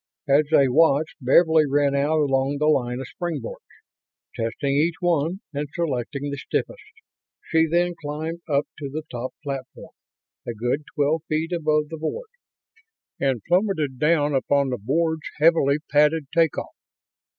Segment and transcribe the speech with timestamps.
[0.27, 3.61] As they watched, Beverly ran out along the line of springboards;
[4.35, 6.83] testing each one and selecting the stiffest.
[7.43, 9.91] She then climbed up to the top platform
[10.47, 12.29] a good twelve feet above the board
[13.19, 16.73] and plummeted down upon the board's heavily padded take off.